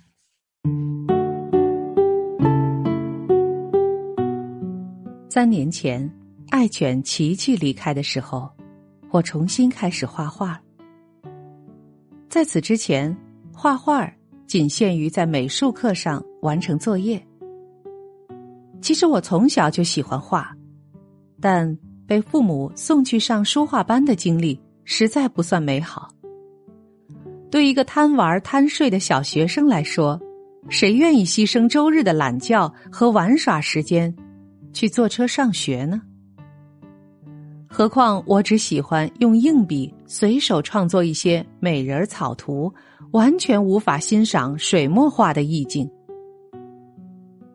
[5.30, 6.12] 三年前，
[6.50, 8.52] 爱犬琪琪离开的时候，
[9.12, 10.60] 我重新开始画画。
[12.38, 13.18] 在此之前，
[13.52, 14.08] 画画
[14.46, 17.20] 仅限于在美术课上完成作业。
[18.80, 20.56] 其实我从小就喜欢画，
[21.42, 26.10] 但被父母送去上书画班的经历实在不算美好。
[27.50, 30.22] 对一个贪玩贪睡的小学生来说，
[30.70, 34.16] 谁愿意牺牲周日的懒觉和玩耍时间
[34.74, 36.00] 去坐车上学呢？
[37.70, 42.74] 何况我只喜欢用硬笔随手创作一些美人草图，
[43.12, 45.90] 完全无法欣赏水墨画的意境。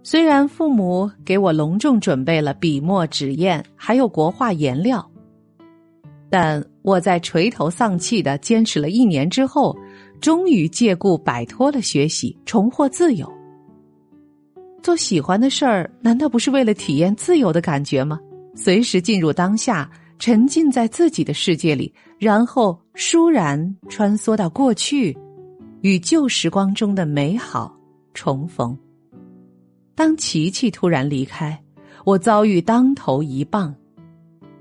[0.02, 5.04] 虽然父母给我隆重准备了笔墨纸砚，还有国画颜料，
[6.28, 9.76] 但我在垂头丧气的坚持了一年之后。
[10.20, 13.28] 终于借故摆脱了学习，重获自由。
[14.80, 18.20] 做喜欢的事儿，难道不是为了体验自由的感觉吗？
[18.54, 19.90] 随时进入当下，
[20.22, 25.18] 沉浸在自己的世界里，然后倏然穿梭到过去，
[25.80, 27.76] 与旧时光中的美好
[28.14, 28.78] 重逢。
[29.96, 31.60] 当琪琪突然离开，
[32.04, 33.74] 我遭遇当头一棒。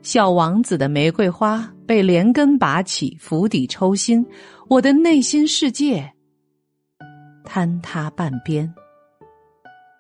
[0.01, 4.25] 小王子的玫瑰花被连根拔起，釜底抽薪，
[4.67, 6.11] 我的内心世界
[7.45, 8.67] 坍塌半边。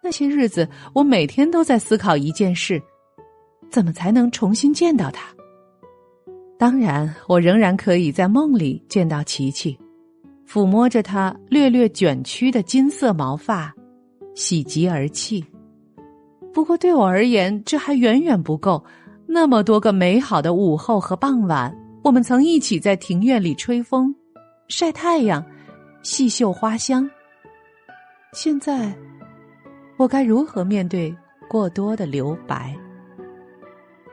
[0.01, 2.81] 那些日子，我每天都在思考一件事：
[3.69, 5.31] 怎么才能重新见到他？
[6.61, 9.75] 当然，我仍然可以在梦里见到琪琪，
[10.47, 13.73] 抚摸着他略略卷曲的金色毛发，
[14.35, 15.43] 喜极而泣。
[16.53, 18.85] 不过，对我而言，这还远远不够。
[19.25, 24.13] 那么多个美好的午后和傍晚，我们曾一起在庭院里吹风、
[24.67, 25.43] 晒太阳、
[26.03, 27.09] 细嗅花香。
[28.33, 28.93] 现在，
[29.97, 31.11] 我该如何面对
[31.49, 32.77] 过多的留白？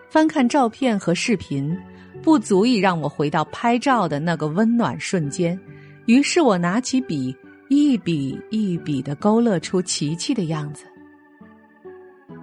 [0.08, 1.78] 翻看照片和视频，
[2.22, 5.59] 不足以让我回到拍照的那个温暖瞬间。
[6.07, 7.35] 于是我拿起笔，
[7.68, 10.85] 一笔一笔的勾勒出琪琪的样子。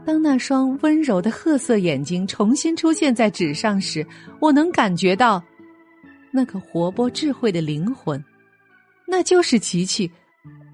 [0.06, 4.06] 当那双温柔的褐色眼睛重新出现在纸上时，
[4.40, 5.44] 我能感觉到
[6.32, 8.24] 那个活泼智慧的灵魂，
[9.08, 10.10] 那就是琪琪。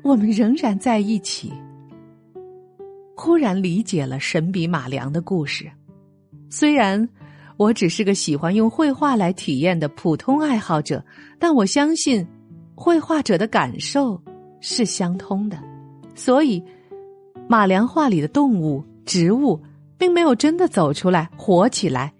[0.04, 1.54] 我们仍然在一起。
[3.16, 5.70] 忽然理解了神笔马良的故事。
[6.50, 7.08] 虽然
[7.62, 11.04] 我只是个喜欢用绘画来体验的普通爱好者，
[11.38, 12.26] 但我相信
[12.74, 14.19] 绘画者的感受
[14.62, 15.60] 是相通的。
[16.15, 16.63] 所以，
[17.47, 18.84] 马良画里的动物。
[19.04, 19.60] 植物
[19.97, 22.13] 并没有真的走出来活起来，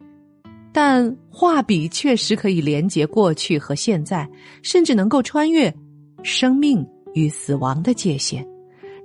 [0.74, 4.28] 但画笔确实可以连接过去和现在，
[4.64, 5.74] 甚至能够穿越
[6.24, 8.46] 生命与死亡的界限，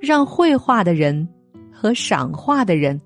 [0.00, 1.28] 让绘画的人
[1.70, 3.00] 和赏画的人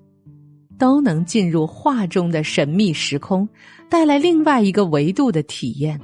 [0.81, 3.47] 都能进入画中的神秘时空，
[3.87, 6.01] 带来另外一个维度的体验。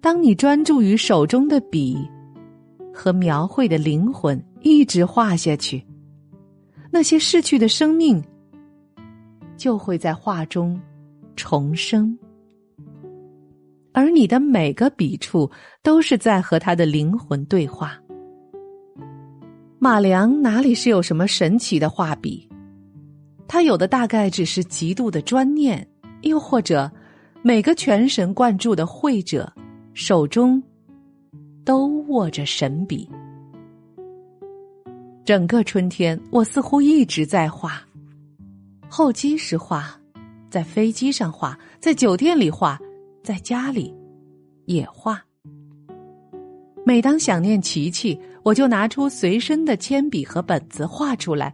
[0.00, 1.98] 当你专注于手中的笔
[2.94, 5.84] 和描绘的灵魂，一直画下去。
[6.90, 8.24] 那些逝去的生命，
[9.54, 10.80] 就会在画中
[11.36, 12.18] 重生，
[13.92, 15.50] 而你的每个笔触
[15.82, 18.00] 都是在和他的灵魂对话。
[19.78, 22.48] 马良哪里是有什么神奇的画笔？
[23.52, 25.84] 他有的大概只是极度的专念，
[26.22, 26.88] 又或者
[27.42, 29.52] 每个全神贯注的绘者
[29.92, 30.62] 手中
[31.64, 33.10] 都握着神笔。
[35.24, 37.82] 整个春天，我似乎一直在画。
[38.88, 39.98] 候机时画，
[40.48, 42.78] 在飞机上画，在酒店里画，
[43.20, 43.92] 在家里
[44.66, 45.20] 也画。
[46.86, 51.52] 每当想念琪琪，我就拿出随身的铅笔和本子画出来，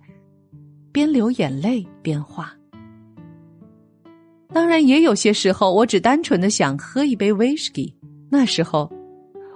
[0.96, 2.50] 边流眼泪边画。
[4.50, 7.94] 当然，也有些时候，我只单纯的想喝一杯威士忌。
[8.30, 8.90] 那时候，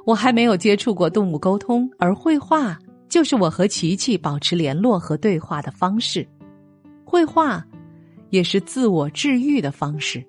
[0.04, 2.78] 我还没有接触过动物沟通，而绘画。
[3.08, 6.28] 就是我和琪琪保持联络和对话的方式，
[7.06, 7.66] 绘画
[8.28, 10.22] 也是自我治愈的方式，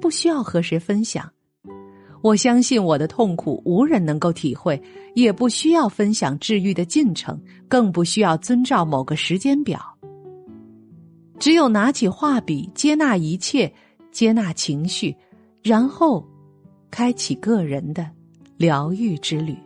[0.00, 1.30] 不需要和谁分享。
[2.22, 4.82] 我相信我的痛苦无人能够体会，
[5.14, 9.91] 也不需要分享治愈的进程，更不需要遵照某个时间表。
[11.42, 13.68] 只有拿起画笔，接纳一切，
[14.12, 15.12] 接纳情绪，
[15.60, 16.24] 然后
[16.88, 18.08] 开启个人的
[18.56, 19.56] 疗愈之旅。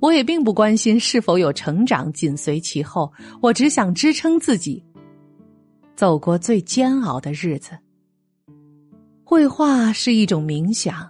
[0.00, 4.84] 我也并不关心是否有成长紧随其后，我只想支撑自己
[5.94, 7.78] 走过最煎熬的日子。
[9.22, 11.08] 绘画是一种冥想，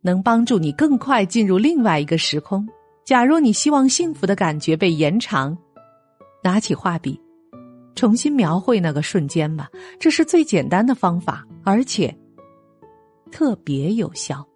[0.00, 2.68] 能帮助你更快进入另外一个时空。
[3.04, 5.56] 假如你希望幸福的感觉被延长，
[6.42, 7.16] 拿起画笔，
[7.94, 9.68] 重新描绘那个瞬间吧，
[9.98, 12.14] 这是最简单的方法，而且
[13.30, 14.46] 特别有效。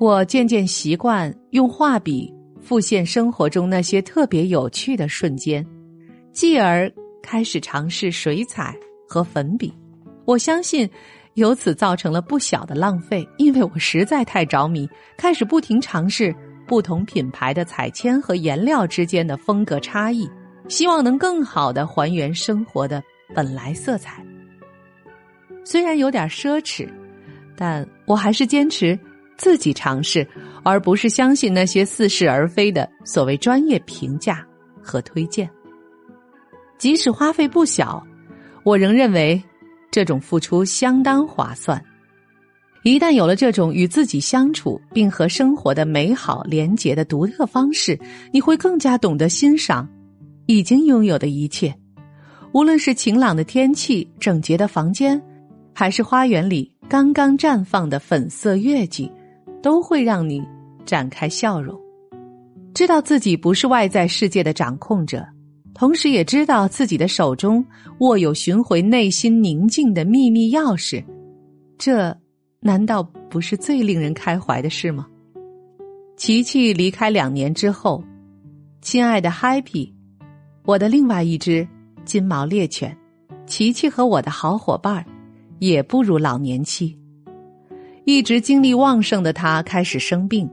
[0.00, 5.64] 我渐渐习惯用画笔复现生活中那些特别有趣的瞬间，
[6.32, 6.92] 继而
[7.22, 8.76] 开始尝试水彩
[9.08, 9.72] 和粉笔。
[10.24, 10.88] 我相信，
[11.34, 16.34] 由此造成了不小的浪费，因为我实在太着迷，开始不停尝试
[16.66, 20.28] 不同品牌的彩铅和颜料之间的风格差异。
[20.68, 23.02] 希望能更好的还原生活的
[23.34, 24.24] 本来色彩。
[25.64, 26.88] 虽然有点奢侈，
[27.56, 28.98] 但我还是坚持
[29.36, 30.26] 自己尝试，
[30.62, 34.46] 而不是相信那些似是而非的所谓专业评价
[34.82, 35.48] 和推荐。
[36.76, 38.04] 即使花费不小，
[38.62, 39.42] 我仍认为
[39.90, 41.82] 这种付出相当划算。
[42.82, 47.98] 一旦有了这种与自己相处并和生活的美好连结的独特方式，
[48.30, 49.88] 你会更加懂得欣赏。
[50.46, 51.74] 已经拥有的一切，
[52.52, 55.20] 无论是晴朗的天气、整洁的房间，
[55.72, 59.10] 还是花园里刚刚绽放的粉色月季，
[59.62, 60.42] 都会让你
[60.84, 61.74] 展开笑容。
[62.74, 65.26] 知道自己不是外在世界的掌控者，
[65.72, 67.64] 同时也知道自己的手中
[68.00, 71.02] 握有寻回内心宁静的秘密钥匙，
[71.78, 72.14] 这
[72.60, 75.06] 难道不是最令人开怀的事吗？
[76.16, 78.04] 琪琪离开两年之后，
[78.82, 79.93] 亲爱的 Happy。
[80.64, 81.66] 我的另外一只
[82.06, 82.96] 金毛猎犬，
[83.46, 85.04] 琪琪和我的好伙伴儿
[85.58, 86.98] 也步入老年期。
[88.06, 90.50] 一直精力旺盛的他开始生病。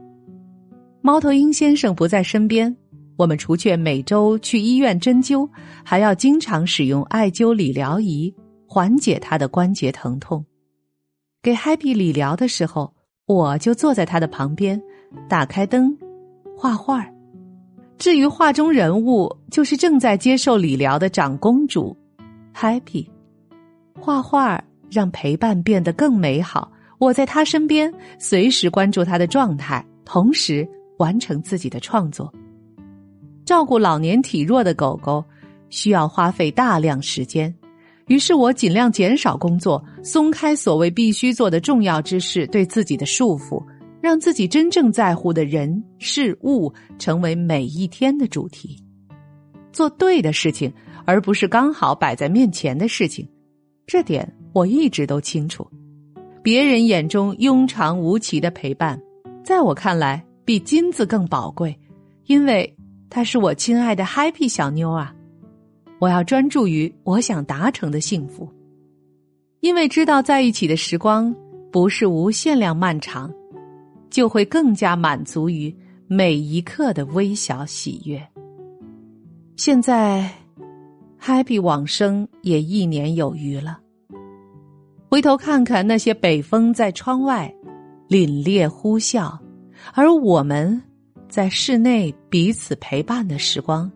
[1.00, 2.74] 猫头鹰先生不在身边，
[3.16, 5.48] 我们除却每周去医院针灸，
[5.82, 8.34] 还要经常使用艾灸理疗仪
[8.66, 10.44] 缓解他的关节疼痛。
[11.42, 12.92] 给 Happy 理疗的时候，
[13.26, 14.80] 我就坐在他的旁边，
[15.26, 15.96] 打开灯，
[16.56, 17.06] 画画。
[18.02, 21.96] 至于画中人物，就是正在接受理疗的长公主
[22.52, 23.06] ，Happy。
[23.94, 26.68] 画画让陪伴变得更美好。
[26.98, 32.28] 我在他身边，随时关注他的状态，同时完成自己的创作。
[33.44, 35.24] 照顾老年体弱的狗狗，
[35.70, 37.54] 需要花费大量时间，
[38.08, 43.64] 于是我尽量减少工作，松开所谓必须做的重要之事对自己的束缚。
[44.02, 48.76] 让自己真正在乎的人事物成为每一天的主题，
[49.72, 50.72] 做对的事情，
[51.04, 53.26] 而不是刚好摆在面前的事情。
[53.86, 55.64] 这点我一直都清楚。
[56.42, 59.00] 别人眼中庸长无奇的陪伴，
[59.44, 61.78] 在我看来比金子更宝贵，
[62.26, 62.76] 因为
[63.08, 65.14] 她是我亲爱的 Happy 小妞啊！
[66.00, 68.52] 我要专注于我想达成的幸福，
[69.60, 71.32] 因为知道在一起的时光
[71.70, 73.32] 不是无限量漫长。
[74.12, 75.74] 就会更加满足于
[76.06, 78.22] 每一刻的微小喜悦。
[79.56, 80.30] 现在
[81.18, 83.80] ，Happy 往生也一年有余了。
[85.10, 87.52] 回头看看那些北风在窗外
[88.08, 89.36] 凛冽呼啸，
[89.94, 90.80] 而我们
[91.28, 93.90] 在室内彼此陪伴的时光，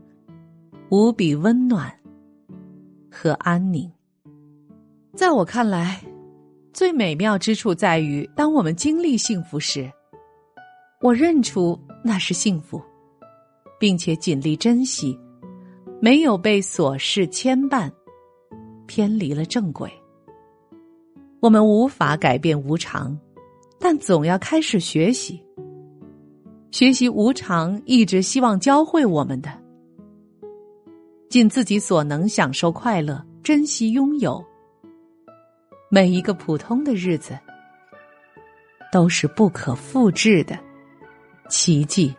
[0.91, 1.93] 无比温暖
[3.11, 3.91] 和安宁。
[5.15, 6.01] 在我看来，
[6.73, 9.91] 最美妙之处在于，当我们经历幸福时。
[11.03, 12.83] 我认出那是幸福，
[13.79, 15.19] 并且尽力珍惜，
[16.01, 17.91] 没有被琐事牵绊，
[18.87, 19.93] 偏离了正轨。
[21.41, 23.17] 我们无法改变无常，
[23.79, 25.41] 但总要开始学习，
[26.71, 29.51] 学习无常一直希望教会我们的：
[31.29, 34.43] 尽自己所能享受快乐，珍惜拥有。
[35.91, 37.39] 每一个普通的日子，
[38.91, 40.59] 都是不可复制的。
[41.49, 42.15] 奇迹。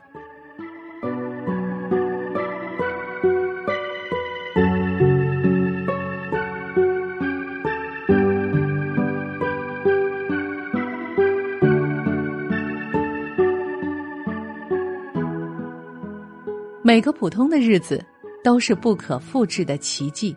[16.83, 18.01] 每个普通的日子
[18.41, 20.33] 都是不可复制的奇迹。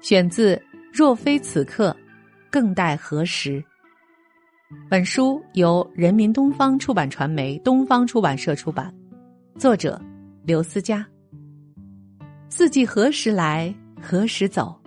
[0.00, 0.56] 选自
[0.92, 1.94] 《若非此刻，
[2.50, 3.60] 更待何时》。
[4.88, 8.94] 本书由人民东方出版传媒、东方出版社出版，
[9.58, 10.00] 作者
[10.44, 11.06] 刘思佳。
[12.48, 14.78] 四季何时来，何时走？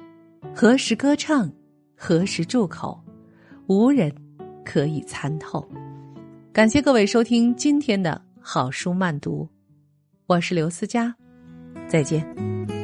[0.55, 1.51] 何时歌唱，
[1.95, 2.97] 何时住口？
[3.67, 4.13] 无人
[4.63, 5.67] 可以参透。
[6.53, 9.47] 感谢各位收听今天的好书慢读，
[10.25, 11.13] 我是刘思佳，
[11.87, 12.76] 再见。